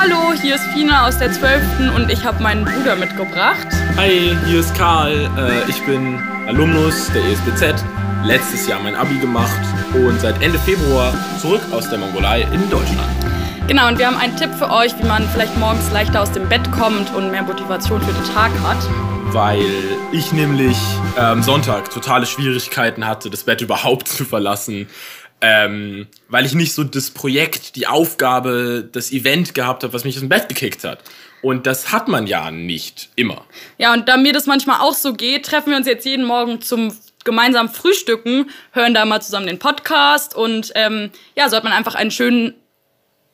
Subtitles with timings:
[0.00, 1.60] Hallo, hier ist Fina aus der 12.
[1.96, 3.66] und ich habe meinen Bruder mitgebracht.
[3.96, 5.28] Hi, hier ist Karl.
[5.36, 7.84] Äh, ich bin Alumnus der ESBZ,
[8.22, 9.60] letztes Jahr mein Abi gemacht
[9.94, 13.10] und seit Ende Februar zurück aus der Mongolei in Deutschland.
[13.66, 16.48] Genau, und wir haben einen Tipp für euch, wie man vielleicht morgens leichter aus dem
[16.48, 18.78] Bett kommt und mehr Motivation für den Tag hat.
[19.32, 19.66] Weil
[20.12, 20.78] ich nämlich
[21.16, 24.86] am ähm, Sonntag totale Schwierigkeiten hatte, das Bett überhaupt zu verlassen.
[25.40, 30.16] Ähm, weil ich nicht so das Projekt, die Aufgabe, das Event gehabt habe, was mich
[30.16, 30.98] aus dem Bett gekickt hat.
[31.42, 33.44] Und das hat man ja nicht immer.
[33.78, 36.60] Ja, und da mir das manchmal auch so geht, treffen wir uns jetzt jeden Morgen
[36.60, 36.92] zum
[37.24, 41.94] gemeinsamen Frühstücken, hören da mal zusammen den Podcast und ähm, ja, so hat man einfach
[41.94, 42.54] einen schönen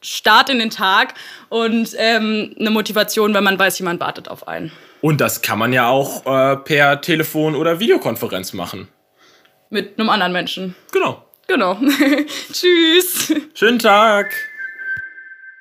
[0.02, 1.14] Start in den Tag
[1.48, 4.70] und ähm, eine Motivation, wenn man weiß, jemand wartet auf einen.
[5.00, 8.88] Und das kann man ja auch äh, per Telefon oder Videokonferenz machen.
[9.70, 10.74] Mit einem anderen Menschen.
[10.92, 11.24] Genau.
[11.46, 11.78] Genau.
[12.52, 13.34] Tschüss.
[13.54, 14.32] Schönen Tag.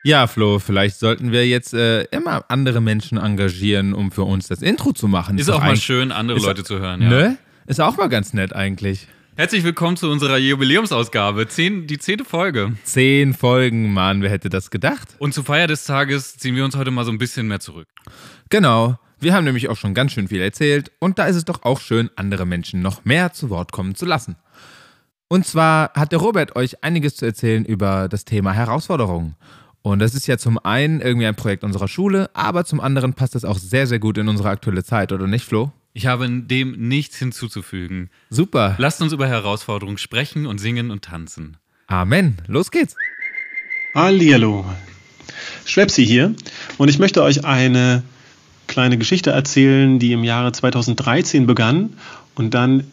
[0.06, 4.62] Ja, Flo, vielleicht sollten wir jetzt äh, immer andere Menschen engagieren, um für uns das
[4.62, 5.38] Intro zu machen.
[5.38, 7.10] Ist, ist auch mal schön, andere Leute zu hören, ja.
[7.10, 7.38] Ne?
[7.68, 9.08] Ist auch mal ganz nett eigentlich.
[9.36, 11.48] Herzlich willkommen zu unserer Jubiläumsausgabe.
[11.48, 12.74] Zehn, die zehnte Folge.
[12.84, 15.16] Zehn Folgen, Mann, wer hätte das gedacht?
[15.20, 17.88] Und zur Feier des Tages ziehen wir uns heute mal so ein bisschen mehr zurück.
[18.50, 19.00] Genau.
[19.20, 21.80] Wir haben nämlich auch schon ganz schön viel erzählt und da ist es doch auch
[21.80, 24.36] schön, andere Menschen noch mehr zu Wort kommen zu lassen.
[25.34, 29.36] Und zwar hat der Robert euch einiges zu erzählen über das Thema Herausforderungen.
[29.82, 33.34] Und das ist ja zum einen irgendwie ein Projekt unserer Schule, aber zum anderen passt
[33.34, 35.72] es auch sehr, sehr gut in unsere aktuelle Zeit, oder nicht, Flo?
[35.94, 38.12] Ich habe dem nichts hinzuzufügen.
[38.30, 38.76] Super.
[38.78, 41.58] Lasst uns über Herausforderungen sprechen und singen und tanzen.
[41.88, 42.38] Amen.
[42.46, 42.96] Los geht's.
[43.96, 44.66] Hallihallo.
[45.66, 46.36] Schwepsi hier
[46.78, 48.04] und ich möchte euch eine
[48.68, 51.96] kleine Geschichte erzählen, die im Jahre 2013 begann
[52.36, 52.84] und dann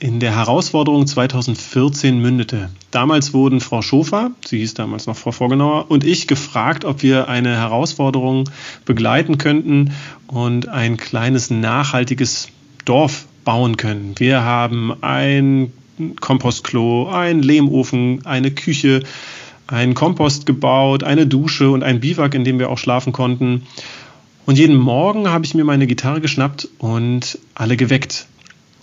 [0.00, 2.70] in der Herausforderung 2014 mündete.
[2.90, 7.28] Damals wurden Frau Schofer, sie hieß damals noch Frau Vorgenauer, und ich gefragt, ob wir
[7.28, 8.48] eine Herausforderung
[8.84, 9.92] begleiten könnten
[10.28, 12.48] und ein kleines nachhaltiges
[12.84, 14.14] Dorf bauen können.
[14.18, 15.72] Wir haben ein
[16.20, 19.02] Kompostklo, ein Lehmofen, eine Küche,
[19.66, 23.66] einen Kompost gebaut, eine Dusche und ein Biwak, in dem wir auch schlafen konnten.
[24.46, 28.28] Und jeden Morgen habe ich mir meine Gitarre geschnappt und alle geweckt.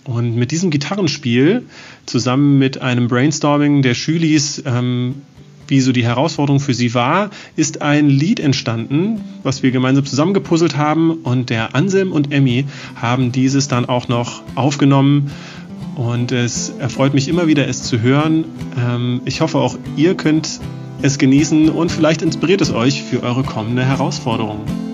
[0.06, 1.64] Und mit diesem Gitarrenspiel
[2.06, 5.16] zusammen mit einem Brainstorming der Schülis, ähm,
[5.66, 10.76] wie so die Herausforderung für sie war, ist ein Lied entstanden, was wir gemeinsam zusammengepuzzelt
[10.76, 11.10] haben.
[11.10, 15.32] Und der Anselm und Emmy haben dieses dann auch noch aufgenommen.
[15.96, 18.44] Und es erfreut mich immer wieder, es zu hören.
[18.78, 20.60] Ähm, ich hoffe, auch ihr könnt
[21.02, 24.85] es genießen und vielleicht inspiriert es euch für eure kommende Herausforderung.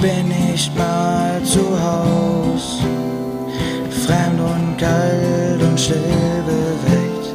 [0.00, 2.78] Bin nicht mal zu Haus.
[4.06, 7.34] Fremd und kalt und still bewegt.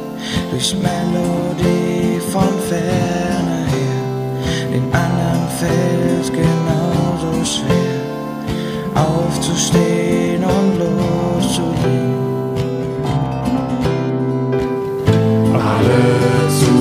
[0.50, 4.72] Durch Melodie von ferne her.
[4.72, 8.02] Den anderen fällt genauso schwer,
[8.94, 9.85] aufzustehen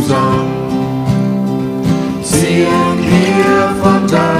[0.05, 1.81] Zusammen
[2.21, 4.35] ziehen hier von da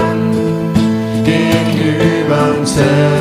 [1.26, 3.15] Tellerrand.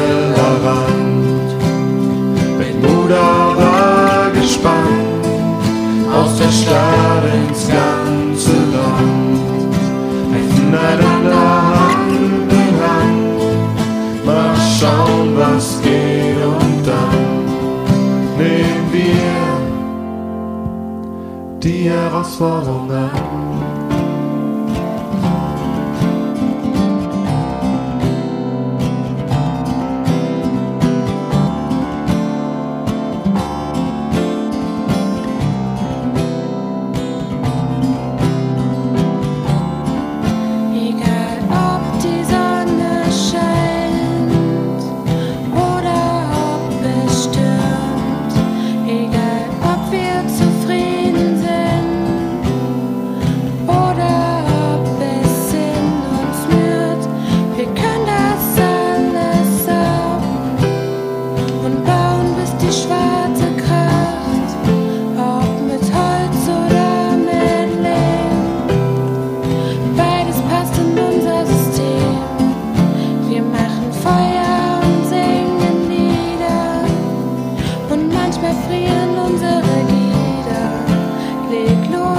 [21.64, 23.83] Die Herausforderung an.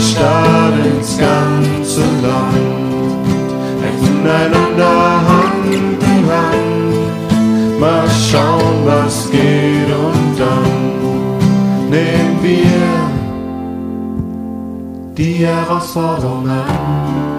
[0.00, 3.52] Stadt ins ganze Land,
[3.82, 5.98] helfen einander Hand in
[6.30, 13.10] Hand, mal schauen, was geht und dann nehmen wir
[15.16, 17.29] die Herausforderung an.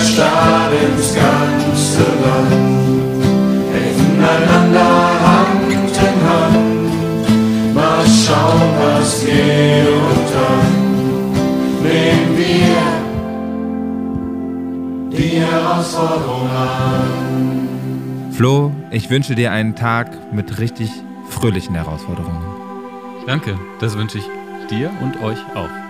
[0.00, 2.52] Stadt ins ganze Land
[3.72, 4.92] helfen einander
[5.24, 5.84] Hand in
[6.28, 10.68] Hand mal schauen was geht und dann
[11.82, 12.80] nehmen wir
[15.18, 18.32] die Herausforderung an.
[18.32, 20.90] Flo, ich wünsche dir einen Tag mit richtig
[21.28, 22.42] fröhlichen Herausforderungen.
[23.26, 24.24] Danke, das wünsche ich
[24.70, 25.89] dir und euch auch.